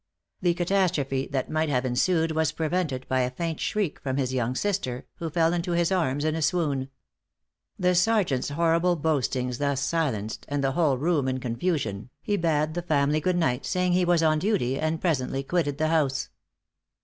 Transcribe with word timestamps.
The 0.41 0.55
catastrophe 0.55 1.27
that 1.31 1.51
might 1.51 1.69
have 1.69 1.85
ensued 1.85 2.31
was 2.31 2.51
prevented 2.51 3.07
by 3.07 3.19
a 3.19 3.29
faint 3.29 3.59
shriek 3.59 3.99
from 3.99 4.17
his 4.17 4.33
young 4.33 4.55
sister, 4.55 5.05
who 5.17 5.29
fell 5.29 5.53
into 5.53 5.73
his 5.73 5.91
arms 5.91 6.25
in 6.25 6.33
a 6.33 6.41
swoon. 6.41 6.89
The 7.77 7.93
sergeant's 7.93 8.49
horrible 8.49 8.95
boastings 8.95 9.59
thus 9.59 9.79
silenced, 9.79 10.45
and 10.49 10.63
the 10.63 10.71
whole 10.71 10.97
room 10.97 11.27
in 11.27 11.39
confusion, 11.39 12.09
he 12.19 12.35
bade 12.35 12.73
the 12.73 12.81
family 12.81 13.19
good 13.21 13.37
night, 13.37 13.63
saying 13.63 13.93
he 13.93 14.03
was 14.03 14.23
on 14.23 14.39
duty, 14.39 14.79
and 14.79 14.99
presently 14.99 15.43
quitted 15.43 15.77
the 15.77 15.89
house. 15.89 16.29